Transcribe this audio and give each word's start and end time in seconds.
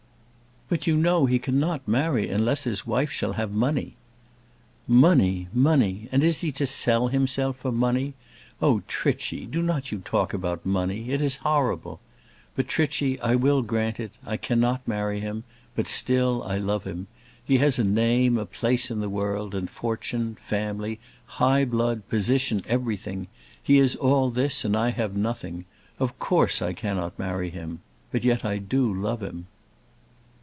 "But 0.71 0.87
you 0.87 0.95
know 0.95 1.25
he 1.25 1.37
cannot 1.37 1.85
marry 1.85 2.29
unless 2.29 2.63
his 2.63 2.87
wife 2.87 3.11
shall 3.11 3.33
have 3.33 3.51
money." 3.51 3.97
"Money 4.87 5.49
money; 5.53 6.07
and 6.13 6.21
he 6.23 6.29
is 6.29 6.39
to 6.53 6.65
sell 6.65 7.09
himself 7.09 7.57
for 7.57 7.73
money? 7.73 8.13
Oh, 8.61 8.81
Trichy! 8.87 9.45
do 9.45 9.61
not 9.61 9.91
you 9.91 9.97
talk 9.99 10.33
about 10.33 10.65
money. 10.65 11.09
It 11.09 11.21
is 11.21 11.35
horrible. 11.43 11.99
But, 12.55 12.69
Trichy, 12.69 13.19
I 13.19 13.35
will 13.35 13.63
grant 13.63 13.99
it 13.99 14.11
I 14.25 14.37
cannot 14.37 14.87
marry 14.87 15.19
him; 15.19 15.43
but 15.75 15.89
still, 15.89 16.41
I 16.43 16.57
love 16.57 16.85
him. 16.85 17.07
He 17.43 17.57
has 17.57 17.77
a 17.77 17.83
name, 17.83 18.37
a 18.37 18.45
place 18.45 18.89
in 18.89 19.01
the 19.01 19.09
world, 19.09 19.53
and 19.53 19.69
fortune, 19.69 20.35
family, 20.39 21.01
high 21.25 21.65
blood, 21.65 22.07
position, 22.07 22.61
everything. 22.65 23.27
He 23.61 23.75
has 23.79 23.97
all 23.97 24.31
this, 24.31 24.63
and 24.63 24.77
I 24.77 24.91
have 24.91 25.17
nothing. 25.17 25.65
Of 25.99 26.17
course 26.17 26.61
I 26.61 26.71
cannot 26.71 27.19
marry 27.19 27.49
him. 27.49 27.81
But 28.09 28.23
yet 28.23 28.45
I 28.45 28.57
do 28.57 28.93
love 28.93 29.21
him." 29.21 29.47